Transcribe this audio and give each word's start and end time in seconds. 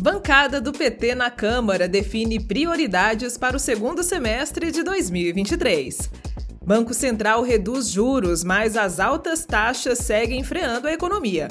Bancada 0.00 0.60
do 0.60 0.72
PT 0.72 1.16
na 1.16 1.28
Câmara 1.28 1.88
define 1.88 2.38
prioridades 2.38 3.36
para 3.36 3.56
o 3.56 3.58
segundo 3.60 4.04
semestre 4.04 4.70
de 4.70 4.84
2023. 4.84 6.08
Banco 6.64 6.94
Central 6.94 7.42
reduz 7.42 7.88
juros, 7.88 8.44
mas 8.44 8.76
as 8.76 9.00
altas 9.00 9.44
taxas 9.44 9.98
seguem 9.98 10.44
freando 10.44 10.86
a 10.86 10.92
economia. 10.92 11.48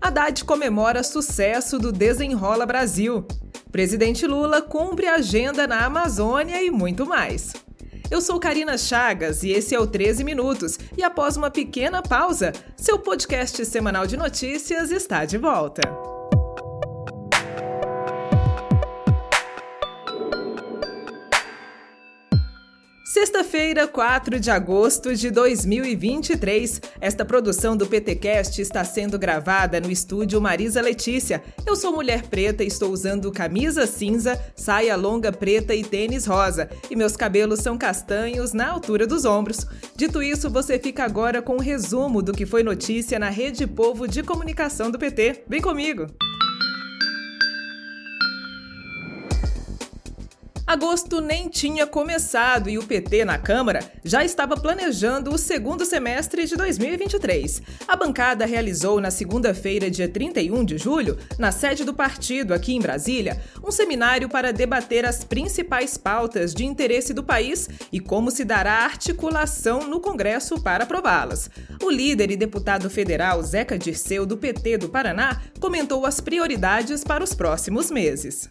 Haddad 0.00 0.44
comemora 0.44 1.04
sucesso 1.04 1.78
do 1.78 1.92
Desenrola 1.92 2.66
Brasil. 2.66 3.24
Presidente 3.70 4.26
Lula 4.26 4.60
cumpre 4.60 5.06
agenda 5.06 5.64
na 5.64 5.84
Amazônia 5.84 6.60
e 6.60 6.72
muito 6.72 7.06
mais. 7.06 7.52
Eu 8.10 8.20
sou 8.20 8.40
Karina 8.40 8.76
Chagas 8.76 9.44
e 9.44 9.50
esse 9.50 9.72
é 9.72 9.78
o 9.78 9.86
13 9.86 10.24
Minutos. 10.24 10.80
E 10.96 11.04
após 11.04 11.36
uma 11.36 11.48
pequena 11.50 12.02
pausa, 12.02 12.52
seu 12.76 12.98
podcast 12.98 13.64
semanal 13.66 14.04
de 14.04 14.16
notícias 14.16 14.90
está 14.90 15.24
de 15.24 15.38
volta. 15.38 16.17
Sexta-feira, 23.08 23.88
4 23.88 24.38
de 24.38 24.50
agosto 24.50 25.14
de 25.14 25.30
2023. 25.30 26.78
Esta 27.00 27.24
produção 27.24 27.74
do 27.74 27.86
PTcast 27.86 28.60
está 28.60 28.84
sendo 28.84 29.18
gravada 29.18 29.80
no 29.80 29.90
estúdio 29.90 30.38
Marisa 30.42 30.82
Letícia. 30.82 31.42
Eu 31.66 31.74
sou 31.74 31.90
mulher 31.90 32.24
preta 32.24 32.62
e 32.62 32.66
estou 32.66 32.92
usando 32.92 33.32
camisa 33.32 33.86
cinza, 33.86 34.38
saia 34.54 34.94
longa 34.94 35.32
preta 35.32 35.74
e 35.74 35.82
tênis 35.82 36.26
rosa. 36.26 36.68
E 36.90 36.94
meus 36.94 37.16
cabelos 37.16 37.60
são 37.60 37.78
castanhos 37.78 38.52
na 38.52 38.68
altura 38.68 39.06
dos 39.06 39.24
ombros. 39.24 39.66
Dito 39.96 40.22
isso, 40.22 40.50
você 40.50 40.78
fica 40.78 41.02
agora 41.02 41.40
com 41.40 41.54
um 41.54 41.60
resumo 41.60 42.20
do 42.20 42.34
que 42.34 42.44
foi 42.44 42.62
notícia 42.62 43.18
na 43.18 43.30
Rede 43.30 43.66
Povo 43.66 44.06
de 44.06 44.22
Comunicação 44.22 44.90
do 44.90 44.98
PT. 44.98 45.44
Vem 45.48 45.62
comigo! 45.62 46.08
Agosto 50.68 51.22
nem 51.22 51.48
tinha 51.48 51.86
começado 51.86 52.68
e 52.68 52.76
o 52.76 52.82
PT 52.82 53.24
na 53.24 53.38
Câmara 53.38 53.80
já 54.04 54.22
estava 54.22 54.54
planejando 54.54 55.32
o 55.32 55.38
segundo 55.38 55.82
semestre 55.82 56.44
de 56.44 56.56
2023. 56.56 57.62
A 57.88 57.96
bancada 57.96 58.44
realizou 58.44 59.00
na 59.00 59.10
segunda-feira, 59.10 59.90
dia 59.90 60.06
31 60.06 60.62
de 60.62 60.76
julho, 60.76 61.16
na 61.38 61.50
sede 61.50 61.84
do 61.84 61.94
partido 61.94 62.52
aqui 62.52 62.74
em 62.74 62.80
Brasília, 62.80 63.40
um 63.64 63.70
seminário 63.70 64.28
para 64.28 64.52
debater 64.52 65.06
as 65.06 65.24
principais 65.24 65.96
pautas 65.96 66.52
de 66.52 66.66
interesse 66.66 67.14
do 67.14 67.24
país 67.24 67.66
e 67.90 67.98
como 67.98 68.30
se 68.30 68.44
dará 68.44 68.84
articulação 68.84 69.88
no 69.88 70.00
Congresso 70.00 70.60
para 70.60 70.84
aprová-las. 70.84 71.48
O 71.82 71.90
líder 71.90 72.30
e 72.30 72.36
deputado 72.36 72.90
federal 72.90 73.42
Zeca 73.42 73.78
Dirceu, 73.78 74.26
do 74.26 74.36
PT 74.36 74.76
do 74.76 74.90
Paraná, 74.90 75.40
comentou 75.58 76.04
as 76.04 76.20
prioridades 76.20 77.02
para 77.02 77.24
os 77.24 77.32
próximos 77.32 77.90
meses. 77.90 78.50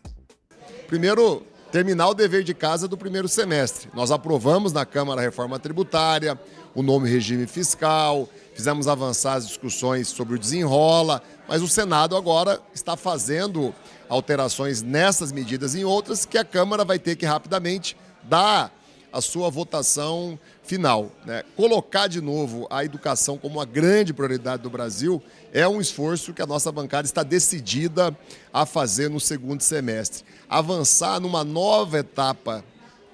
Primeiro, 0.88 1.46
terminar 1.72 2.10
o 2.10 2.14
dever 2.14 2.44
de 2.44 2.54
casa 2.54 2.88
do 2.88 2.98
primeiro 2.98 3.28
semestre. 3.28 3.90
Nós 3.94 4.12
aprovamos 4.12 4.72
na 4.72 4.86
Câmara 4.86 5.22
a 5.22 5.24
reforma 5.24 5.60
tributária, 5.60 6.40
o 6.74 6.82
novo 6.82 7.06
regime 7.06 7.48
fiscal, 7.48 8.30
fizemos 8.54 8.88
avançar 8.88 9.34
as 9.34 9.48
discussões 9.48 10.08
sobre 10.08 10.36
o 10.36 10.40
desenrola, 10.40 11.22
mas 11.48 11.62
o 11.62 11.68
Senado 11.68 12.16
agora 12.16 12.60
está 12.74 12.96
fazendo 12.96 13.74
alterações 14.08 14.82
nessas 14.82 15.32
medidas 15.32 15.76
e 15.76 15.82
em 15.82 15.84
outras 15.84 16.26
que 16.26 16.38
a 16.38 16.46
Câmara 16.46 16.86
vai 16.86 17.00
ter 17.00 17.16
que 17.16 17.26
rapidamente 17.26 17.98
dar 18.24 18.72
a 19.12 19.22
sua 19.22 19.50
votação 19.50 20.38
final. 20.64 21.12
Né? 21.26 21.44
Colocar 21.56 22.08
de 22.08 22.22
novo 22.22 22.68
a 22.70 22.84
educação 22.84 23.38
como 23.38 23.56
uma 23.56 23.66
grande 23.66 24.14
prioridade 24.14 24.64
do 24.64 24.70
Brasil 24.70 25.22
é 25.54 25.68
um 25.68 25.80
esforço 25.80 26.34
que 26.34 26.42
a 26.42 26.46
nossa 26.46 26.72
bancada 26.72 27.06
está 27.06 27.24
decidida 27.24 28.16
a 28.54 28.66
fazer 28.66 29.10
no 29.10 29.20
segundo 29.20 29.62
semestre. 29.62 30.24
Avançar 30.50 31.20
numa 31.20 31.44
nova 31.44 32.00
etapa 32.00 32.64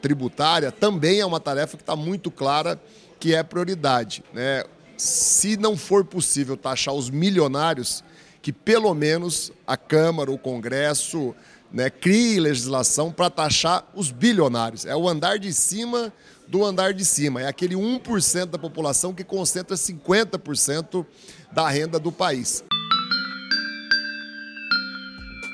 tributária 0.01 0.71
também 0.71 1.19
é 1.19 1.25
uma 1.25 1.39
tarefa 1.39 1.77
que 1.77 1.83
está 1.83 1.95
muito 1.95 2.29
clara 2.29 2.79
que 3.19 3.33
é 3.33 3.41
prioridade. 3.41 4.23
Né? 4.33 4.63
Se 4.97 5.55
não 5.55 5.77
for 5.77 6.03
possível 6.03 6.57
taxar 6.57 6.93
os 6.93 7.09
milionários, 7.09 8.03
que 8.41 8.51
pelo 8.51 8.93
menos 8.93 9.53
a 9.65 9.77
Câmara, 9.77 10.29
o 10.29 10.37
Congresso, 10.37 11.33
né, 11.73 11.89
crie 11.89 12.39
legislação 12.39 13.11
para 13.11 13.31
taxar 13.31 13.83
os 13.95 14.11
bilionários. 14.11 14.85
É 14.85 14.95
o 14.95 15.09
andar 15.09 15.39
de 15.39 15.51
cima 15.51 16.13
do 16.47 16.63
andar 16.63 16.93
de 16.93 17.03
cima. 17.03 17.41
É 17.41 17.47
aquele 17.47 17.75
1% 17.75 18.45
da 18.45 18.59
população 18.59 19.13
que 19.13 19.23
concentra 19.23 19.75
50% 19.75 21.03
da 21.51 21.67
renda 21.67 21.97
do 21.97 22.11
país. 22.11 22.63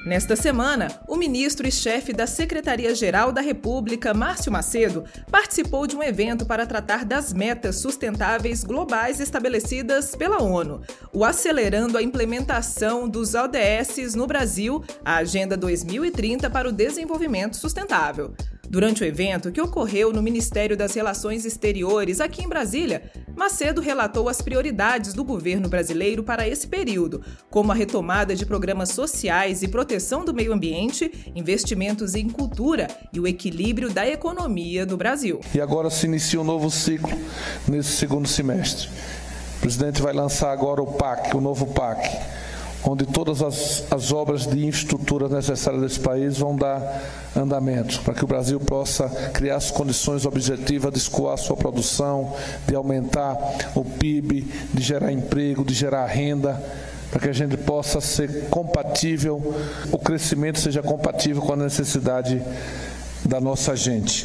Nesta 0.10 0.36
semana, 0.36 0.88
o 1.08 1.16
ministro 1.16 1.68
e 1.68 1.72
chefe 1.72 2.12
da 2.12 2.26
Secretaria-Geral 2.26 3.32
da 3.32 3.42
República, 3.42 4.12
Márcio 4.12 4.52
Macedo, 4.52 5.06
participou 5.30 5.86
de 5.86 5.96
um 5.96 6.02
evento 6.02 6.48
para 6.48 6.66
tratar 6.66 7.06
das 7.06 7.32
metas 7.32 7.76
sustentáveis 7.76 8.64
globais 8.64 9.20
estabelecidas 9.20 10.16
pela 10.16 10.42
ONU, 10.42 10.82
o 11.14 11.24
Acelerando 11.24 11.96
a 11.96 12.02
Implementação 12.02 13.08
dos 13.08 13.36
ODS 13.36 14.16
no 14.16 14.26
Brasil, 14.26 14.84
a 15.06 15.18
Agenda 15.18 15.56
2030 15.56 16.50
para 16.50 16.68
o 16.68 16.72
Desenvolvimento 16.72 17.56
Sustentável. 17.58 18.34
Durante 18.70 19.02
o 19.02 19.06
evento, 19.06 19.52
que 19.52 19.60
ocorreu 19.60 20.14
no 20.14 20.22
Ministério 20.22 20.78
das 20.78 20.94
Relações 20.94 21.44
Exteriores, 21.44 22.22
aqui 22.22 22.44
em 22.44 22.48
Brasília, 22.48 23.02
Macedo 23.36 23.82
relatou 23.82 24.30
as 24.30 24.44
prioridades 24.44 25.12
do 25.12 25.24
governo 25.24 25.68
brasileiro 25.68 26.24
para 26.24 26.48
esse 26.48 26.68
período, 26.68 27.24
como 27.50 27.72
a 27.72 27.76
retomada 27.76 28.36
de 28.36 28.46
programas 28.46 28.90
sociais 28.90 29.64
e 29.64 29.68
proteção 29.68 30.24
do 30.24 30.36
meio 30.36 30.54
ambiente, 30.54 31.32
investimentos 31.36 32.14
em 32.14 32.30
cultura 32.30 32.88
e 33.12 33.20
o 33.20 33.26
equilíbrio 33.26 33.90
da 33.90 34.08
economia 34.08 34.86
do 34.86 34.96
Brasil. 34.96 35.40
E 35.56 35.60
agora 35.60 35.90
se 35.90 36.06
inicia 36.06 36.40
um 36.40 36.44
novo 36.44 36.70
ciclo 36.70 37.18
nesse 37.68 37.94
segundo 37.94 38.28
semestre. 38.28 38.88
O 39.58 39.62
presidente 39.62 40.00
vai 40.00 40.14
lançar 40.14 40.52
agora 40.52 40.80
o 40.80 40.94
PAC, 40.94 41.36
o 41.36 41.42
novo 41.42 41.66
PAC 41.74 42.39
onde 42.84 43.06
todas 43.06 43.42
as, 43.42 43.84
as 43.92 44.12
obras 44.12 44.46
de 44.46 44.66
infraestrutura 44.66 45.28
necessárias 45.28 45.82
desse 45.82 46.00
país 46.00 46.38
vão 46.38 46.56
dar 46.56 46.82
andamento, 47.36 48.02
para 48.02 48.14
que 48.14 48.24
o 48.24 48.28
Brasil 48.28 48.60
possa 48.60 49.10
criar 49.34 49.58
as 49.58 49.70
condições 49.70 50.26
objetivas 50.26 50.92
de 50.92 51.00
escoar 51.00 51.38
sua 51.38 51.58
produção, 51.58 52.36
de 52.68 52.76
aumentar 52.76 53.38
o 53.76 53.84
PIB, 53.84 54.48
de 54.74 54.84
gerar 54.84 55.12
emprego, 55.12 55.64
de 55.64 55.74
gerar 55.74 56.06
renda, 56.06 56.62
para 57.12 57.22
que 57.22 57.30
a 57.30 57.34
gente 57.34 57.58
possa 57.58 58.00
ser 58.00 58.50
compatível, 58.50 59.56
o 59.92 59.98
crescimento 59.98 60.60
seja 60.60 60.84
compatível 60.84 61.42
com 61.42 61.54
a 61.54 61.58
necessidade 61.58 62.42
da 63.26 63.42
nossa 63.42 63.76
gente. 63.76 64.22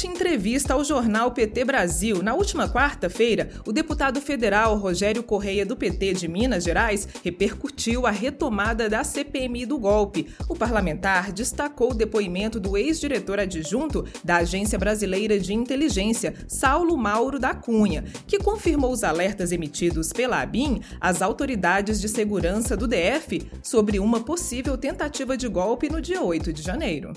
Durante 0.00 0.16
entrevista 0.16 0.72
ao 0.72 0.82
jornal 0.82 1.30
PT 1.30 1.62
Brasil, 1.62 2.22
na 2.22 2.32
última 2.32 2.66
quarta-feira, 2.66 3.50
o 3.66 3.72
deputado 3.72 4.18
federal 4.18 4.74
Rogério 4.76 5.22
Correia, 5.22 5.66
do 5.66 5.76
PT 5.76 6.14
de 6.14 6.26
Minas 6.26 6.64
Gerais, 6.64 7.06
repercutiu 7.22 8.06
a 8.06 8.10
retomada 8.10 8.88
da 8.88 9.04
CPMI 9.04 9.66
do 9.66 9.78
golpe. 9.78 10.26
O 10.48 10.56
parlamentar 10.56 11.30
destacou 11.32 11.90
o 11.90 11.94
depoimento 11.94 12.58
do 12.58 12.78
ex-diretor 12.78 13.38
adjunto 13.38 14.06
da 14.24 14.36
Agência 14.36 14.78
Brasileira 14.78 15.38
de 15.38 15.52
Inteligência, 15.52 16.34
Saulo 16.48 16.96
Mauro 16.96 17.38
da 17.38 17.52
Cunha, 17.52 18.02
que 18.26 18.38
confirmou 18.38 18.92
os 18.92 19.04
alertas 19.04 19.52
emitidos 19.52 20.14
pela 20.14 20.40
ABIN 20.40 20.80
às 20.98 21.20
autoridades 21.20 22.00
de 22.00 22.08
segurança 22.08 22.74
do 22.74 22.88
DF 22.88 23.42
sobre 23.62 23.98
uma 23.98 24.20
possível 24.20 24.78
tentativa 24.78 25.36
de 25.36 25.46
golpe 25.46 25.90
no 25.90 26.00
dia 26.00 26.22
8 26.22 26.54
de 26.54 26.62
janeiro 26.62 27.12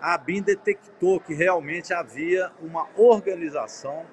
a 0.00 0.14
ABIN 0.14 0.42
detectou 0.42 1.20
que 1.20 1.34
realmente 1.34 1.92
havia 1.92 2.52
uma 2.62 2.86
organização 2.96 4.06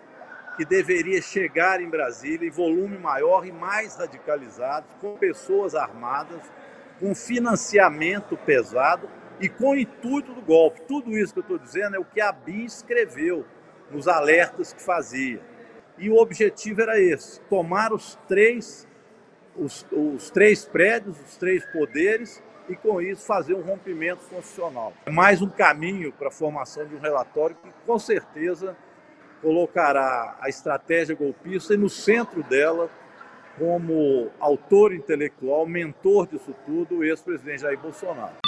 que 0.57 0.65
deveria 0.65 1.21
chegar 1.21 1.81
em 1.81 1.89
Brasília 1.89 2.47
em 2.47 2.51
volume 2.51 2.97
maior 2.97 3.45
e 3.45 3.51
mais 3.51 3.97
radicalizado, 3.97 4.87
com 5.01 5.17
pessoas 5.17 5.75
armadas, 5.75 6.41
com 6.99 7.13
financiamento 7.13 8.37
pesado 8.37 9.09
e 9.39 9.49
com 9.49 9.71
o 9.71 9.77
intuito 9.77 10.33
do 10.33 10.41
golpe. 10.41 10.81
Tudo 10.87 11.11
isso 11.11 11.33
que 11.33 11.39
eu 11.39 11.41
estou 11.41 11.59
dizendo 11.59 11.97
é 11.97 11.99
o 11.99 12.05
que 12.05 12.21
a 12.21 12.29
ABIN 12.29 12.65
escreveu 12.65 13.45
nos 13.91 14.07
alertas 14.07 14.73
que 14.73 14.81
fazia. 14.81 15.41
E 15.97 16.09
o 16.09 16.15
objetivo 16.15 16.81
era 16.81 16.99
esse: 16.99 17.39
tomar 17.41 17.93
os 17.93 18.17
três, 18.27 18.87
os, 19.55 19.85
os 19.91 20.29
três 20.31 20.65
prédios, 20.65 21.19
os 21.19 21.37
três 21.37 21.65
poderes 21.67 22.41
e, 22.67 22.75
com 22.75 23.01
isso, 23.01 23.25
fazer 23.25 23.53
um 23.53 23.61
rompimento 23.61 24.25
constitucional. 24.27 24.93
É 25.05 25.11
mais 25.11 25.41
um 25.41 25.49
caminho 25.49 26.11
para 26.11 26.29
a 26.29 26.31
formação 26.31 26.85
de 26.85 26.95
um 26.95 26.99
relatório 26.99 27.55
que, 27.55 27.69
com 27.85 27.99
certeza, 27.99 28.75
colocará 29.41 30.37
a 30.39 30.49
estratégia 30.49 31.15
golpista 31.15 31.73
e, 31.73 31.77
no 31.77 31.89
centro 31.89 32.43
dela, 32.43 32.89
como 33.57 34.29
autor 34.39 34.93
intelectual, 34.93 35.65
mentor 35.65 36.27
disso 36.27 36.53
tudo, 36.65 36.97
o 36.97 37.03
ex-presidente 37.03 37.61
Jair 37.61 37.79
Bolsonaro. 37.79 38.44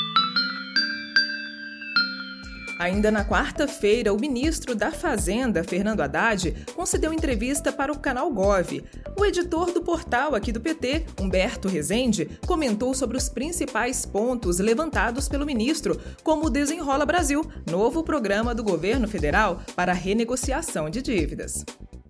Ainda 2.80 3.10
na 3.10 3.26
quarta-feira, 3.26 4.14
o 4.14 4.20
ministro 4.20 4.76
da 4.76 4.92
Fazenda, 4.92 5.64
Fernando 5.64 6.02
Haddad, 6.02 6.54
concedeu 6.76 7.12
entrevista 7.12 7.72
para 7.72 7.92
o 7.92 7.98
canal 7.98 8.32
Gov. 8.32 8.84
O 9.20 9.26
editor 9.26 9.72
do 9.72 9.82
portal 9.82 10.36
aqui 10.36 10.52
do 10.52 10.62
PT, 10.62 11.08
Humberto 11.20 11.68
Rezende, 11.68 12.30
comentou 12.46 12.94
sobre 12.94 13.18
os 13.18 13.30
principais 13.30 14.06
pontos 14.06 14.60
levantados 14.60 15.28
pelo 15.28 15.46
ministro, 15.46 16.00
como 16.24 16.46
o 16.46 16.50
Desenrola 16.52 17.04
Brasil, 17.04 17.42
novo 17.68 18.04
programa 18.04 18.54
do 18.54 18.64
governo 18.64 19.08
federal 19.08 19.60
para 19.76 19.92
renegociação 19.92 20.88
de 20.88 21.02
dívidas. 21.02 21.66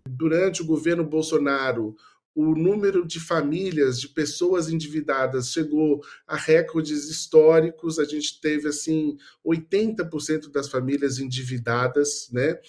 Durante 0.05 0.61
o 0.61 0.65
governo 0.65 1.03
Bolsonaro, 1.03 1.95
o 2.37 2.53
número 2.53 3.03
de 3.03 3.19
famílias, 3.19 3.99
de 3.99 4.07
pessoas 4.09 4.69
endividadas 4.69 5.51
chegou 5.51 6.03
a 6.27 6.35
recordes 6.35 7.09
históricos. 7.09 7.97
A 7.97 8.05
gente 8.05 8.39
teve 8.39 8.67
assim 8.67 9.17
80% 9.43 10.51
das 10.51 10.69
famílias 10.69 11.17
endividadas, 11.17 12.29
né? 12.31 12.59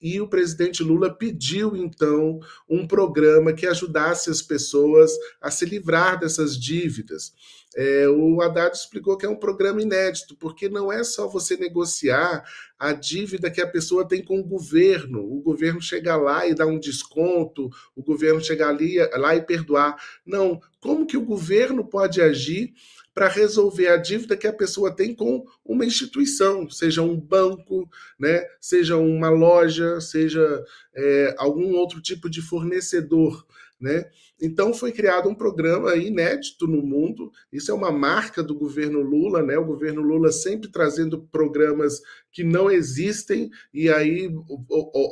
E 0.00 0.18
o 0.18 0.28
presidente 0.28 0.82
Lula 0.82 1.12
pediu 1.12 1.76
então 1.76 2.40
um 2.66 2.86
programa 2.86 3.52
que 3.52 3.66
ajudasse 3.66 4.30
as 4.30 4.40
pessoas 4.40 5.12
a 5.42 5.50
se 5.50 5.66
livrar 5.66 6.18
dessas 6.18 6.58
dívidas. 6.58 7.34
É, 7.76 8.08
o 8.08 8.40
Haddad 8.40 8.74
explicou 8.74 9.16
que 9.16 9.26
é 9.26 9.28
um 9.28 9.36
programa 9.36 9.82
inédito, 9.82 10.34
porque 10.36 10.68
não 10.68 10.90
é 10.90 11.04
só 11.04 11.28
você 11.28 11.56
negociar 11.56 12.42
a 12.78 12.92
dívida 12.92 13.50
que 13.50 13.60
a 13.60 13.66
pessoa 13.66 14.06
tem 14.06 14.22
com 14.22 14.38
o 14.40 14.44
governo, 14.44 15.20
o 15.20 15.40
governo 15.40 15.80
chegar 15.80 16.16
lá 16.16 16.46
e 16.46 16.54
dar 16.54 16.66
um 16.66 16.78
desconto, 16.78 17.70
o 17.94 18.02
governo 18.02 18.40
chegar 18.40 18.70
ali, 18.70 18.96
lá 19.14 19.36
e 19.36 19.42
perdoar. 19.42 19.96
Não, 20.24 20.60
como 20.80 21.06
que 21.06 21.16
o 21.16 21.24
governo 21.24 21.84
pode 21.84 22.22
agir 22.22 22.72
para 23.18 23.26
resolver 23.26 23.88
a 23.88 23.96
dívida 23.96 24.36
que 24.36 24.46
a 24.46 24.52
pessoa 24.52 24.94
tem 24.94 25.12
com 25.12 25.44
uma 25.64 25.84
instituição, 25.84 26.70
seja 26.70 27.02
um 27.02 27.18
banco, 27.18 27.90
né, 28.16 28.46
seja 28.60 28.96
uma 28.96 29.28
loja, 29.28 30.00
seja 30.00 30.64
é, 30.94 31.34
algum 31.36 31.74
outro 31.74 32.00
tipo 32.00 32.30
de 32.30 32.40
fornecedor. 32.40 33.44
Né? 33.80 34.04
Então 34.42 34.74
foi 34.74 34.90
criado 34.90 35.28
um 35.28 35.34
programa 35.34 35.94
inédito 35.94 36.66
no 36.66 36.82
mundo. 36.82 37.30
Isso 37.52 37.70
é 37.70 37.74
uma 37.74 37.92
marca 37.92 38.42
do 38.42 38.54
governo 38.54 39.00
Lula, 39.00 39.40
né? 39.40 39.56
O 39.56 39.64
governo 39.64 40.02
Lula 40.02 40.32
sempre 40.32 40.68
trazendo 40.68 41.22
programas 41.30 42.00
que 42.32 42.42
não 42.42 42.68
existem 42.68 43.48
e 43.72 43.88
aí 43.88 44.28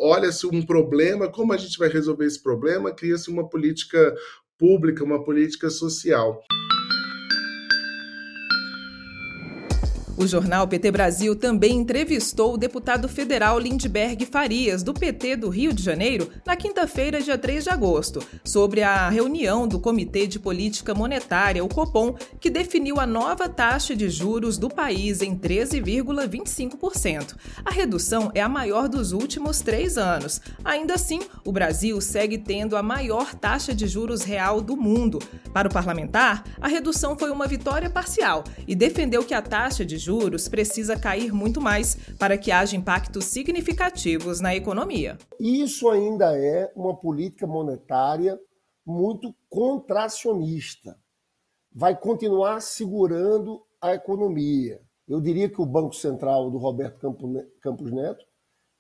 olha-se 0.02 0.46
um 0.48 0.66
problema, 0.66 1.30
como 1.30 1.52
a 1.52 1.56
gente 1.56 1.78
vai 1.78 1.88
resolver 1.88 2.26
esse 2.26 2.42
problema? 2.42 2.92
Cria-se 2.92 3.30
uma 3.30 3.48
política 3.48 4.12
pública, 4.58 5.04
uma 5.04 5.22
política 5.22 5.70
social. 5.70 6.42
O 10.18 10.26
jornal 10.26 10.66
PT 10.66 10.90
Brasil 10.90 11.36
também 11.36 11.76
entrevistou 11.76 12.54
o 12.54 12.56
deputado 12.56 13.06
federal 13.06 13.58
Lindbergh 13.58 14.24
Farias, 14.24 14.82
do 14.82 14.94
PT 14.94 15.36
do 15.36 15.50
Rio 15.50 15.74
de 15.74 15.82
Janeiro, 15.82 16.30
na 16.46 16.56
quinta-feira, 16.56 17.20
dia 17.20 17.36
3 17.36 17.64
de 17.64 17.70
agosto, 17.70 18.22
sobre 18.42 18.82
a 18.82 19.10
reunião 19.10 19.68
do 19.68 19.78
Comitê 19.78 20.26
de 20.26 20.38
Política 20.38 20.94
Monetária, 20.94 21.62
o 21.62 21.68
COPOM, 21.68 22.14
que 22.40 22.48
definiu 22.48 22.98
a 22.98 23.06
nova 23.06 23.46
taxa 23.46 23.94
de 23.94 24.08
juros 24.08 24.56
do 24.56 24.70
país 24.70 25.20
em 25.20 25.36
13,25%. 25.36 27.36
A 27.62 27.70
redução 27.70 28.32
é 28.34 28.40
a 28.40 28.48
maior 28.48 28.88
dos 28.88 29.12
últimos 29.12 29.60
três 29.60 29.98
anos. 29.98 30.40
Ainda 30.64 30.94
assim, 30.94 31.20
o 31.44 31.52
Brasil 31.52 32.00
segue 32.00 32.38
tendo 32.38 32.74
a 32.74 32.82
maior 32.82 33.34
taxa 33.34 33.74
de 33.74 33.86
juros 33.86 34.22
real 34.22 34.62
do 34.62 34.78
mundo. 34.78 35.18
Para 35.52 35.68
o 35.68 35.72
parlamentar, 35.72 36.42
a 36.58 36.68
redução 36.68 37.18
foi 37.18 37.30
uma 37.30 37.46
vitória 37.46 37.90
parcial 37.90 38.44
e 38.66 38.74
defendeu 38.74 39.22
que 39.22 39.34
a 39.34 39.42
taxa 39.42 39.84
de 39.84 40.05
juros 40.06 40.48
precisa 40.48 40.96
cair 40.98 41.32
muito 41.32 41.60
mais 41.60 41.96
para 42.16 42.38
que 42.38 42.52
haja 42.52 42.76
impactos 42.76 43.24
significativos 43.24 44.40
na 44.40 44.54
economia. 44.54 45.18
Isso 45.40 45.88
ainda 45.88 46.38
é 46.38 46.72
uma 46.76 46.96
política 46.96 47.44
monetária 47.46 48.38
muito 48.86 49.34
contracionista. 49.50 50.96
Vai 51.72 51.98
continuar 51.98 52.60
segurando 52.60 53.60
a 53.82 53.94
economia. 53.94 54.80
Eu 55.08 55.20
diria 55.20 55.48
que 55.48 55.60
o 55.60 55.66
Banco 55.66 55.94
Central 55.94 56.50
do 56.50 56.58
Roberto 56.58 57.00
Campos 57.60 57.92
Neto 57.92 58.24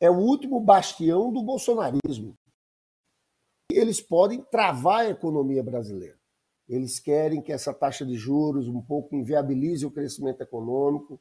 é 0.00 0.08
o 0.08 0.16
último 0.16 0.60
bastião 0.60 1.32
do 1.32 1.42
bolsonarismo. 1.42 2.34
Eles 3.70 4.00
podem 4.00 4.40
travar 4.42 5.06
a 5.06 5.10
economia 5.10 5.62
brasileira. 5.62 6.15
Eles 6.68 6.98
querem 6.98 7.40
que 7.40 7.52
essa 7.52 7.72
taxa 7.72 8.04
de 8.04 8.14
juros 8.14 8.68
um 8.68 8.82
pouco 8.82 9.14
inviabilize 9.14 9.86
o 9.86 9.90
crescimento 9.90 10.40
econômico 10.40 11.20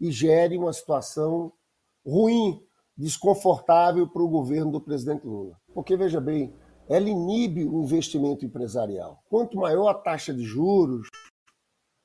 e 0.00 0.10
gere 0.10 0.56
uma 0.56 0.72
situação 0.72 1.52
ruim, 2.04 2.62
desconfortável 2.96 4.08
para 4.08 4.22
o 4.22 4.28
governo 4.28 4.72
do 4.72 4.80
presidente 4.80 5.26
Lula. 5.26 5.56
Porque, 5.74 5.96
veja 5.96 6.20
bem, 6.20 6.54
ela 6.88 7.08
inibe 7.08 7.66
o 7.66 7.82
investimento 7.82 8.46
empresarial. 8.46 9.22
Quanto 9.28 9.58
maior 9.58 9.88
a 9.88 9.94
taxa 9.94 10.32
de 10.32 10.42
juros, 10.42 11.08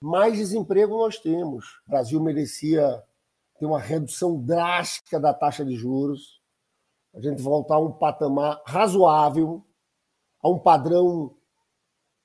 mais 0.01 0.37
desemprego 0.37 0.97
nós 0.97 1.17
temos. 1.17 1.65
O 1.87 1.91
Brasil 1.91 2.21
merecia 2.21 3.01
ter 3.57 3.65
uma 3.65 3.79
redução 3.79 4.43
drástica 4.43 5.19
da 5.19 5.33
taxa 5.33 5.63
de 5.63 5.75
juros, 5.75 6.41
a 7.15 7.21
gente 7.21 7.41
voltar 7.41 7.75
a 7.75 7.79
um 7.79 7.91
patamar 7.91 8.61
razoável, 8.65 9.63
a 10.41 10.49
um 10.49 10.59
padrão 10.59 11.33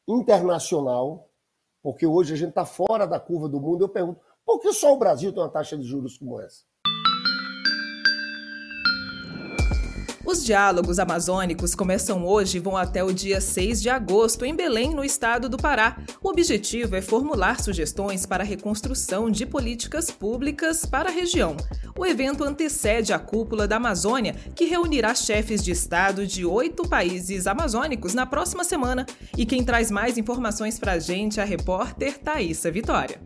internacional, 0.08 1.30
porque 1.82 2.06
hoje 2.06 2.32
a 2.32 2.36
gente 2.36 2.48
está 2.48 2.64
fora 2.64 3.06
da 3.06 3.20
curva 3.20 3.48
do 3.48 3.60
mundo. 3.60 3.84
Eu 3.84 3.88
pergunto, 3.88 4.20
por 4.44 4.60
que 4.60 4.72
só 4.72 4.94
o 4.94 4.98
Brasil 4.98 5.32
tem 5.32 5.42
uma 5.42 5.50
taxa 5.50 5.76
de 5.76 5.84
juros 5.84 6.16
como 6.16 6.40
essa? 6.40 6.64
Os 10.30 10.44
diálogos 10.44 10.98
amazônicos 10.98 11.74
começam 11.74 12.26
hoje 12.26 12.58
e 12.58 12.60
vão 12.60 12.76
até 12.76 13.02
o 13.02 13.14
dia 13.14 13.40
6 13.40 13.80
de 13.80 13.88
agosto 13.88 14.44
em 14.44 14.54
Belém, 14.54 14.94
no 14.94 15.02
estado 15.02 15.48
do 15.48 15.56
Pará. 15.56 15.96
O 16.22 16.28
objetivo 16.28 16.96
é 16.96 17.00
formular 17.00 17.62
sugestões 17.62 18.26
para 18.26 18.44
a 18.44 18.46
reconstrução 18.46 19.30
de 19.30 19.46
políticas 19.46 20.10
públicas 20.10 20.84
para 20.84 21.08
a 21.08 21.12
região. 21.12 21.56
O 21.98 22.04
evento 22.04 22.44
antecede 22.44 23.10
a 23.10 23.18
cúpula 23.18 23.66
da 23.66 23.76
Amazônia, 23.76 24.34
que 24.54 24.66
reunirá 24.66 25.14
chefes 25.14 25.64
de 25.64 25.70
estado 25.70 26.26
de 26.26 26.44
oito 26.44 26.86
países 26.86 27.46
amazônicos 27.46 28.12
na 28.12 28.26
próxima 28.26 28.64
semana. 28.64 29.06
E 29.34 29.46
quem 29.46 29.64
traz 29.64 29.90
mais 29.90 30.18
informações 30.18 30.78
para 30.78 30.92
a 30.92 30.98
gente 30.98 31.40
é 31.40 31.42
a 31.42 31.46
repórter 31.46 32.18
Thaisa 32.18 32.70
Vitória. 32.70 33.18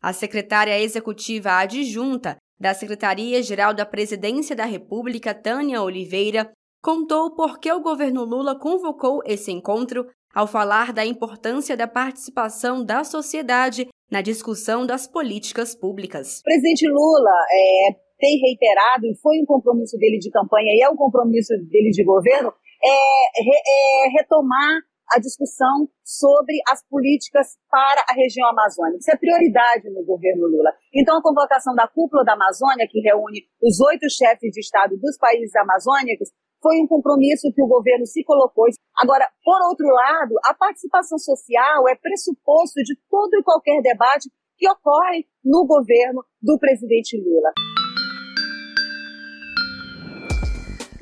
A 0.00 0.12
secretária 0.12 0.80
executiva 0.80 1.52
adjunta 1.54 2.36
da 2.62 2.72
Secretaria-Geral 2.72 3.74
da 3.74 3.84
Presidência 3.84 4.54
da 4.54 4.64
República, 4.64 5.34
Tânia 5.34 5.82
Oliveira, 5.82 6.52
contou 6.80 7.34
por 7.34 7.58
que 7.58 7.72
o 7.72 7.82
governo 7.82 8.24
Lula 8.24 8.56
convocou 8.56 9.20
esse 9.26 9.50
encontro 9.50 10.06
ao 10.32 10.46
falar 10.46 10.92
da 10.92 11.04
importância 11.04 11.76
da 11.76 11.88
participação 11.88 12.84
da 12.84 13.02
sociedade 13.02 13.88
na 14.08 14.22
discussão 14.22 14.86
das 14.86 15.08
políticas 15.08 15.74
públicas. 15.74 16.38
O 16.38 16.42
presidente 16.44 16.88
Lula 16.88 17.34
é, 17.50 17.96
tem 18.20 18.38
reiterado, 18.38 19.06
e 19.06 19.16
foi 19.20 19.40
um 19.40 19.44
compromisso 19.44 19.98
dele 19.98 20.18
de 20.18 20.30
campanha 20.30 20.70
e 20.72 20.84
é 20.84 20.88
um 20.88 20.94
compromisso 20.96 21.52
dele 21.68 21.90
de 21.90 22.04
governo, 22.04 22.52
é, 22.80 24.06
é 24.06 24.08
retomar 24.16 24.78
a 25.12 25.20
discussão 25.20 25.88
sobre 26.02 26.56
as 26.68 26.82
políticas 26.88 27.58
para 27.70 28.04
a 28.08 28.14
região 28.14 28.48
amazônica. 28.48 28.98
Isso 28.98 29.10
é 29.10 29.16
prioridade 29.16 29.90
no 29.90 30.04
governo 30.04 30.48
Lula. 30.48 30.72
Então, 30.94 31.18
a 31.18 31.22
convocação 31.22 31.74
da 31.74 31.86
cúpula 31.86 32.24
da 32.24 32.32
Amazônia, 32.32 32.88
que 32.88 33.00
reúne 33.00 33.44
os 33.62 33.80
oito 33.80 34.08
chefes 34.08 34.50
de 34.50 34.60
Estado 34.60 34.96
dos 34.96 35.16
países 35.18 35.54
amazônicos, 35.56 36.30
foi 36.62 36.78
um 36.80 36.86
compromisso 36.86 37.52
que 37.52 37.62
o 37.62 37.66
governo 37.66 38.06
se 38.06 38.24
colocou. 38.24 38.66
Agora, 38.96 39.26
por 39.44 39.60
outro 39.68 39.86
lado, 39.86 40.34
a 40.46 40.54
participação 40.54 41.18
social 41.18 41.88
é 41.88 41.96
pressuposto 41.96 42.80
de 42.82 42.94
todo 43.10 43.34
e 43.34 43.42
qualquer 43.42 43.82
debate 43.82 44.30
que 44.56 44.68
ocorre 44.70 45.26
no 45.44 45.66
governo 45.66 46.24
do 46.40 46.56
presidente 46.58 47.18
Lula. 47.18 47.50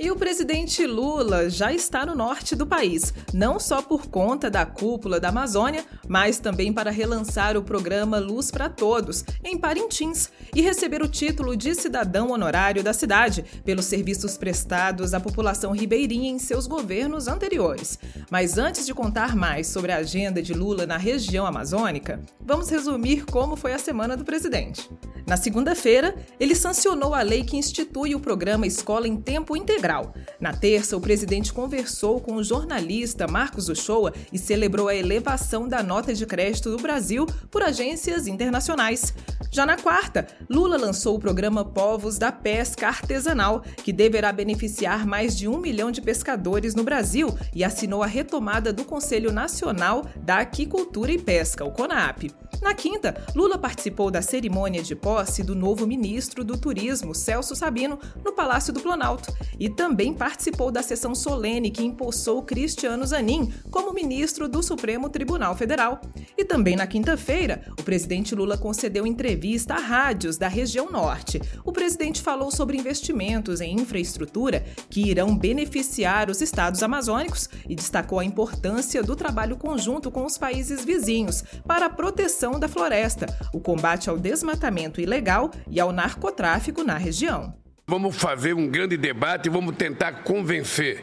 E 0.02 0.10
o 0.10 0.16
presidente 0.16 0.86
Lula 0.86 1.50
já 1.50 1.74
está 1.74 2.06
no 2.06 2.14
norte 2.14 2.56
do 2.56 2.66
país, 2.66 3.12
não 3.34 3.60
só 3.60 3.82
por 3.82 4.06
conta 4.06 4.50
da 4.50 4.64
cúpula 4.64 5.20
da 5.20 5.28
Amazônia, 5.28 5.84
mas 6.08 6.38
também 6.38 6.72
para 6.72 6.90
relançar 6.90 7.54
o 7.54 7.62
programa 7.62 8.18
Luz 8.18 8.50
para 8.50 8.70
Todos, 8.70 9.22
em 9.44 9.58
Parintins, 9.58 10.30
e 10.56 10.62
receber 10.62 11.02
o 11.02 11.08
título 11.08 11.54
de 11.54 11.74
cidadão 11.74 12.30
honorário 12.30 12.82
da 12.82 12.94
cidade 12.94 13.44
pelos 13.62 13.84
serviços 13.84 14.38
prestados 14.38 15.12
à 15.12 15.20
população 15.20 15.72
ribeirinha 15.72 16.30
em 16.30 16.38
seus 16.38 16.66
governos 16.66 17.28
anteriores. 17.28 17.98
Mas 18.30 18.56
antes 18.56 18.86
de 18.86 18.94
contar 18.94 19.36
mais 19.36 19.66
sobre 19.66 19.92
a 19.92 19.98
agenda 19.98 20.40
de 20.40 20.54
Lula 20.54 20.86
na 20.86 20.96
região 20.96 21.44
amazônica, 21.44 22.22
vamos 22.40 22.70
resumir 22.70 23.26
como 23.26 23.54
foi 23.54 23.74
a 23.74 23.78
semana 23.78 24.16
do 24.16 24.24
presidente. 24.24 24.88
Na 25.26 25.36
segunda-feira, 25.36 26.16
ele 26.40 26.54
sancionou 26.54 27.14
a 27.14 27.20
lei 27.20 27.44
que 27.44 27.58
institui 27.58 28.14
o 28.14 28.20
programa 28.20 28.66
Escola 28.66 29.06
em 29.06 29.20
Tempo 29.20 29.54
Integral 29.54 29.89
integral. 29.90 30.14
Na 30.38 30.52
terça, 30.52 30.96
o 30.96 31.00
presidente 31.00 31.52
conversou 31.52 32.20
com 32.20 32.36
o 32.36 32.44
jornalista 32.44 33.26
Marcos 33.26 33.68
Uchoa 33.68 34.12
e 34.32 34.38
celebrou 34.38 34.88
a 34.88 34.94
elevação 34.94 35.68
da 35.68 35.82
nota 35.82 36.14
de 36.14 36.24
crédito 36.24 36.70
do 36.70 36.78
Brasil 36.82 37.26
por 37.50 37.62
agências 37.62 38.26
internacionais. 38.26 39.12
Já 39.50 39.66
na 39.66 39.76
quarta, 39.76 40.28
Lula 40.48 40.78
lançou 40.78 41.16
o 41.16 41.20
programa 41.20 41.64
Povos 41.64 42.16
da 42.16 42.30
Pesca 42.30 42.86
Artesanal, 42.86 43.62
que 43.82 43.92
deverá 43.92 44.32
beneficiar 44.32 45.04
mais 45.06 45.36
de 45.36 45.48
um 45.48 45.58
milhão 45.58 45.90
de 45.90 46.00
pescadores 46.00 46.74
no 46.74 46.84
Brasil 46.84 47.36
e 47.54 47.64
assinou 47.64 48.02
a 48.02 48.06
retomada 48.06 48.72
do 48.72 48.84
Conselho 48.84 49.32
Nacional 49.32 50.06
da 50.16 50.38
Aquicultura 50.38 51.10
e 51.10 51.18
Pesca, 51.18 51.64
o 51.64 51.72
CONAP. 51.72 52.30
Na 52.62 52.74
quinta, 52.74 53.24
Lula 53.34 53.56
participou 53.56 54.10
da 54.10 54.20
cerimônia 54.20 54.82
de 54.82 54.94
posse 54.94 55.42
do 55.42 55.54
novo 55.54 55.86
ministro 55.86 56.44
do 56.44 56.58
Turismo, 56.58 57.14
Celso 57.14 57.56
Sabino, 57.56 57.98
no 58.22 58.32
Palácio 58.32 58.72
do 58.72 58.80
Planalto, 58.80 59.32
e 59.58 59.68
também 59.80 60.12
participou 60.12 60.70
da 60.70 60.82
sessão 60.82 61.14
solene 61.14 61.70
que 61.70 61.82
impulsou 61.82 62.42
Cristiano 62.42 63.06
Zanin 63.06 63.50
como 63.70 63.94
ministro 63.94 64.46
do 64.46 64.62
Supremo 64.62 65.08
Tribunal 65.08 65.56
Federal. 65.56 66.02
E 66.36 66.44
também 66.44 66.76
na 66.76 66.86
quinta-feira, 66.86 67.62
o 67.78 67.82
presidente 67.82 68.34
Lula 68.34 68.58
concedeu 68.58 69.06
entrevista 69.06 69.72
a 69.72 69.78
rádios 69.78 70.36
da 70.36 70.48
região 70.48 70.90
norte. 70.90 71.40
O 71.64 71.72
presidente 71.72 72.20
falou 72.20 72.50
sobre 72.50 72.76
investimentos 72.76 73.62
em 73.62 73.74
infraestrutura 73.74 74.62
que 74.90 75.08
irão 75.08 75.34
beneficiar 75.34 76.28
os 76.28 76.42
estados 76.42 76.82
amazônicos 76.82 77.48
e 77.66 77.74
destacou 77.74 78.18
a 78.18 78.24
importância 78.24 79.02
do 79.02 79.16
trabalho 79.16 79.56
conjunto 79.56 80.10
com 80.10 80.26
os 80.26 80.36
países 80.36 80.84
vizinhos 80.84 81.42
para 81.66 81.86
a 81.86 81.90
proteção 81.90 82.60
da 82.60 82.68
floresta, 82.68 83.34
o 83.50 83.58
combate 83.58 84.10
ao 84.10 84.18
desmatamento 84.18 85.00
ilegal 85.00 85.50
e 85.70 85.80
ao 85.80 85.90
narcotráfico 85.90 86.84
na 86.84 86.98
região. 86.98 87.58
Vamos 87.90 88.14
fazer 88.14 88.54
um 88.54 88.68
grande 88.68 88.96
debate 88.96 89.46
e 89.46 89.50
vamos 89.50 89.74
tentar 89.74 90.22
convencer 90.22 91.02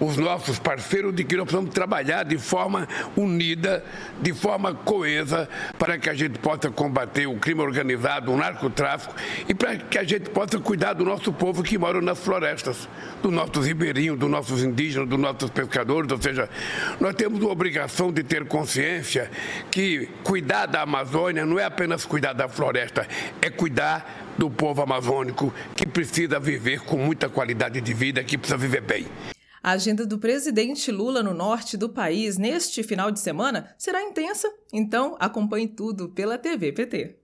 os 0.00 0.16
nossos 0.16 0.58
parceiros 0.58 1.14
de 1.14 1.24
que 1.24 1.36
nós 1.36 1.44
precisamos 1.44 1.74
trabalhar 1.74 2.24
de 2.24 2.38
forma 2.38 2.88
unida, 3.16 3.84
de 4.20 4.32
forma 4.32 4.74
coesa, 4.74 5.48
para 5.78 5.98
que 5.98 6.08
a 6.08 6.14
gente 6.14 6.38
possa 6.38 6.70
combater 6.70 7.26
o 7.26 7.36
crime 7.36 7.60
organizado, 7.60 8.32
o 8.32 8.36
narcotráfico 8.36 9.14
e 9.48 9.54
para 9.54 9.76
que 9.76 9.98
a 9.98 10.04
gente 10.04 10.30
possa 10.30 10.58
cuidar 10.58 10.92
do 10.92 11.04
nosso 11.04 11.32
povo 11.32 11.62
que 11.62 11.78
mora 11.78 12.00
nas 12.00 12.18
florestas, 12.18 12.88
dos 13.22 13.32
nossos 13.32 13.66
ribeirinhos, 13.66 14.18
dos 14.18 14.30
nossos 14.30 14.62
indígenas, 14.62 15.08
dos 15.08 15.18
nossos 15.18 15.50
pescadores. 15.50 16.10
Ou 16.10 16.20
seja, 16.20 16.48
nós 17.00 17.14
temos 17.14 17.42
a 17.42 17.46
obrigação 17.46 18.12
de 18.12 18.22
ter 18.22 18.44
consciência 18.46 19.30
que 19.70 20.08
cuidar 20.22 20.66
da 20.66 20.82
Amazônia 20.82 21.44
não 21.44 21.58
é 21.58 21.64
apenas 21.64 22.04
cuidar 22.04 22.32
da 22.32 22.48
floresta, 22.48 23.06
é 23.40 23.50
cuidar 23.50 24.28
do 24.38 24.48
povo 24.48 24.82
amazônico 24.82 25.52
que 25.74 25.86
precisa 25.86 26.38
viver 26.38 26.80
com 26.80 26.96
muita 26.96 27.28
qualidade 27.28 27.80
de 27.80 27.92
vida, 27.92 28.22
que 28.22 28.38
precisa 28.38 28.56
viver 28.56 28.82
bem. 28.82 29.06
A 29.62 29.72
agenda 29.72 30.06
do 30.06 30.18
presidente 30.18 30.90
Lula 30.90 31.22
no 31.22 31.34
norte 31.34 31.76
do 31.76 31.88
país 31.88 32.38
neste 32.38 32.82
final 32.82 33.10
de 33.10 33.20
semana 33.20 33.74
será 33.76 34.02
intensa, 34.02 34.48
então 34.72 35.16
acompanhe 35.18 35.68
tudo 35.68 36.08
pela 36.10 36.38
TV 36.38 36.72
PT. 36.72 37.16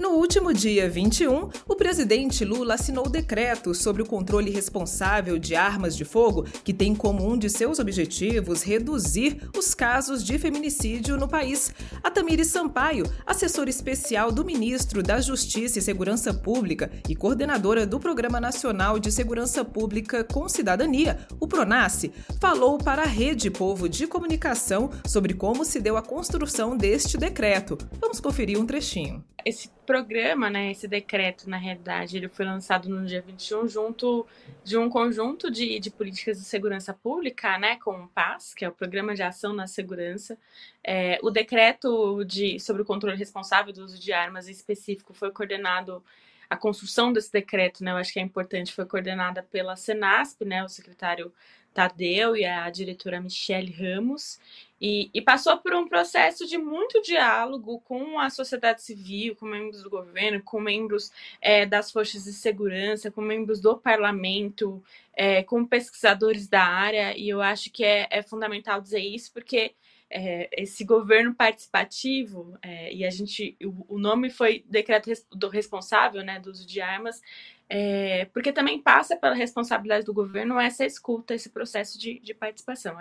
No 0.00 0.12
último 0.12 0.54
dia 0.54 0.88
21, 0.88 1.50
o 1.68 1.76
presidente 1.76 2.42
Lula 2.42 2.72
assinou 2.72 3.06
o 3.06 3.10
decreto 3.10 3.74
sobre 3.74 4.00
o 4.00 4.06
controle 4.06 4.50
responsável 4.50 5.38
de 5.38 5.54
armas 5.54 5.94
de 5.94 6.06
fogo, 6.06 6.44
que 6.64 6.72
tem 6.72 6.94
como 6.94 7.30
um 7.30 7.36
de 7.36 7.50
seus 7.50 7.78
objetivos 7.78 8.62
reduzir 8.62 9.50
os 9.54 9.74
casos 9.74 10.24
de 10.24 10.38
feminicídio 10.38 11.18
no 11.18 11.28
país. 11.28 11.74
A 12.02 12.10
Tamiri 12.10 12.46
Sampaio, 12.46 13.04
assessora 13.26 13.68
especial 13.68 14.32
do 14.32 14.42
ministro 14.42 15.02
da 15.02 15.20
Justiça 15.20 15.78
e 15.78 15.82
Segurança 15.82 16.32
Pública 16.32 16.90
e 17.06 17.14
coordenadora 17.14 17.86
do 17.86 18.00
Programa 18.00 18.40
Nacional 18.40 18.98
de 18.98 19.12
Segurança 19.12 19.62
Pública 19.66 20.24
com 20.24 20.48
Cidadania, 20.48 21.18
o 21.38 21.46
PRONASSE, 21.46 22.10
falou 22.40 22.78
para 22.78 23.02
a 23.02 23.06
Rede 23.06 23.50
Povo 23.50 23.86
de 23.86 24.06
Comunicação 24.06 24.88
sobre 25.06 25.34
como 25.34 25.62
se 25.62 25.78
deu 25.78 25.98
a 25.98 26.02
construção 26.02 26.74
deste 26.74 27.18
decreto. 27.18 27.76
Vamos 28.00 28.18
conferir 28.18 28.58
um 28.58 28.64
trechinho. 28.64 29.22
Esse 29.44 29.70
programa, 29.90 30.48
né, 30.48 30.70
esse 30.70 30.86
decreto, 30.86 31.50
na 31.50 31.56
realidade, 31.56 32.16
ele 32.16 32.28
foi 32.28 32.44
lançado 32.44 32.88
no 32.88 33.04
dia 33.04 33.20
21 33.20 33.66
junto 33.66 34.24
de 34.62 34.78
um 34.78 34.88
conjunto 34.88 35.50
de, 35.50 35.80
de 35.80 35.90
políticas 35.90 36.38
de 36.38 36.44
segurança 36.44 36.94
pública, 36.94 37.58
né, 37.58 37.74
com 37.74 38.04
o 38.04 38.06
PAS, 38.06 38.54
que 38.54 38.64
é 38.64 38.68
o 38.68 38.72
Programa 38.72 39.16
de 39.16 39.24
Ação 39.24 39.52
na 39.52 39.66
Segurança. 39.66 40.38
É, 40.84 41.18
o 41.24 41.30
decreto 41.30 42.24
de, 42.24 42.60
sobre 42.60 42.82
o 42.82 42.84
controle 42.84 43.16
responsável 43.16 43.72
do 43.72 43.84
uso 43.84 43.98
de 43.98 44.12
armas 44.12 44.46
em 44.46 44.52
específico 44.52 45.12
foi 45.12 45.32
coordenado 45.32 46.04
a 46.48 46.56
construção 46.56 47.12
desse 47.12 47.32
decreto, 47.32 47.82
né, 47.82 47.90
eu 47.90 47.96
acho 47.96 48.12
que 48.12 48.20
é 48.20 48.22
importante, 48.22 48.72
foi 48.72 48.86
coordenada 48.86 49.42
pela 49.42 49.74
Senasp, 49.74 50.44
né, 50.44 50.62
o 50.62 50.68
secretário 50.68 51.32
Tadeu 51.74 52.36
e 52.36 52.44
a 52.44 52.70
diretora 52.70 53.20
Michelle 53.20 53.72
Ramos, 53.72 54.38
e, 54.80 55.10
e, 55.12 55.20
passou 55.20 55.58
por 55.58 55.74
um 55.74 55.86
processo 55.86 56.46
de 56.46 56.56
muito 56.56 57.02
diálogo 57.02 57.80
com 57.80 58.18
a 58.18 58.30
sociedade 58.30 58.82
civil, 58.82 59.36
com 59.36 59.44
membros 59.44 59.82
do 59.82 59.90
governo, 59.90 60.42
com 60.42 60.58
membros 60.58 61.12
é, 61.40 61.66
das 61.66 61.92
forças 61.92 62.24
de 62.24 62.32
segurança, 62.32 63.10
com 63.10 63.20
membros 63.20 63.60
do 63.60 63.76
parlamento, 63.76 64.82
é, 65.14 65.42
com 65.42 65.66
pesquisadores 65.66 66.48
da 66.48 66.64
área, 66.64 67.16
e 67.16 67.28
eu 67.28 67.42
acho 67.42 67.70
que 67.70 67.84
é, 67.84 68.06
é 68.10 68.22
fundamental 68.22 68.80
dizer 68.80 69.00
isso, 69.00 69.30
porque 69.32 69.74
é, 70.10 70.48
esse 70.52 70.84
governo 70.84 71.34
participativo, 71.34 72.58
é, 72.62 72.92
e 72.92 73.04
a 73.04 73.10
gente, 73.10 73.56
o, 73.62 73.94
o, 73.94 73.98
nome 73.98 74.28
foi 74.28 74.64
decreto 74.68 75.10
do 75.30 75.48
responsável, 75.48 76.24
né, 76.24 76.40
do 76.40 76.50
uso 76.50 76.66
de 76.66 76.80
armas, 76.80 77.22
é, 77.68 78.24
porque 78.32 78.52
também 78.52 78.82
passa 78.82 79.16
pela 79.16 79.34
responsabilidade 79.34 80.04
do 80.04 80.12
governo 80.12 80.58
essa 80.58 80.84
escuta, 80.84 81.34
esse 81.34 81.50
processo 81.50 81.98
de, 81.98 82.18
de 82.18 82.34
participação. 82.34 82.98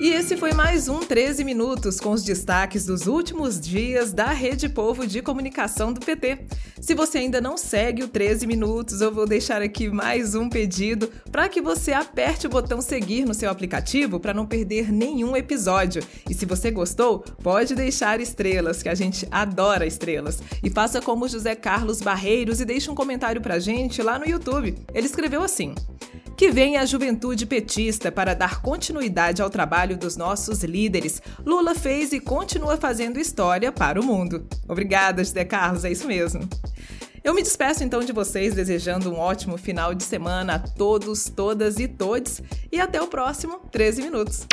E 0.00 0.10
esse 0.10 0.36
foi 0.36 0.52
mais 0.52 0.88
um 0.88 1.00
13 1.00 1.42
Minutos 1.42 1.98
com 1.98 2.12
os 2.12 2.22
destaques 2.22 2.86
dos 2.86 3.08
últimos 3.08 3.60
dias 3.60 4.12
da 4.12 4.26
Rede 4.26 4.68
Povo 4.68 5.04
de 5.04 5.20
Comunicação 5.20 5.92
do 5.92 5.98
PT. 5.98 6.46
Se 6.80 6.94
você 6.94 7.18
ainda 7.18 7.40
não 7.40 7.56
segue 7.56 8.04
o 8.04 8.08
13 8.08 8.46
Minutos, 8.46 9.00
eu 9.00 9.12
vou 9.12 9.26
deixar 9.26 9.60
aqui 9.60 9.90
mais 9.90 10.36
um 10.36 10.48
pedido 10.48 11.10
para 11.32 11.48
que 11.48 11.60
você 11.60 11.92
aperte 11.92 12.46
o 12.46 12.50
botão 12.50 12.80
seguir 12.80 13.24
no 13.24 13.34
seu 13.34 13.50
aplicativo 13.50 14.20
para 14.20 14.32
não 14.32 14.46
perder 14.46 14.92
nenhum 14.92 15.36
episódio. 15.36 16.00
E 16.30 16.32
se 16.32 16.46
você 16.46 16.70
gostou, 16.70 17.24
pode 17.42 17.74
deixar 17.74 18.20
estrelas, 18.20 18.84
que 18.84 18.88
a 18.88 18.94
gente 18.94 19.26
adora 19.32 19.84
estrelas. 19.84 20.40
E 20.62 20.70
faça 20.70 21.02
como 21.02 21.26
José 21.26 21.56
Carlos 21.56 22.00
Barreiros 22.00 22.60
e 22.60 22.64
deixe 22.64 22.88
um 22.88 22.94
comentário 22.94 23.40
para 23.40 23.58
gente 23.58 24.00
lá 24.00 24.16
no 24.16 24.28
YouTube. 24.28 24.76
Ele 24.94 25.06
escreveu 25.06 25.42
assim. 25.42 25.74
Que 26.38 26.52
venha 26.52 26.80
a 26.80 26.86
juventude 26.86 27.44
petista 27.46 28.12
para 28.12 28.32
dar 28.32 28.62
continuidade 28.62 29.42
ao 29.42 29.50
trabalho 29.88 29.96
dos 29.96 30.16
nossos 30.16 30.62
líderes. 30.62 31.22
Lula 31.44 31.74
fez 31.74 32.12
e 32.12 32.20
continua 32.20 32.76
fazendo 32.76 33.18
história 33.18 33.72
para 33.72 34.00
o 34.00 34.04
mundo. 34.04 34.46
Obrigada, 34.68 35.24
José 35.24 35.44
Carlos, 35.44 35.84
é 35.84 35.90
isso 35.90 36.06
mesmo. 36.06 36.46
Eu 37.24 37.34
me 37.34 37.42
despeço 37.42 37.82
então 37.82 38.00
de 38.00 38.12
vocês, 38.12 38.54
desejando 38.54 39.10
um 39.10 39.18
ótimo 39.18 39.56
final 39.56 39.94
de 39.94 40.04
semana 40.04 40.56
a 40.56 40.58
todos, 40.58 41.24
todas 41.24 41.78
e 41.78 41.88
todes, 41.88 42.42
e 42.70 42.80
até 42.80 43.00
o 43.00 43.06
próximo 43.06 43.60
13 43.70 44.02
Minutos. 44.02 44.46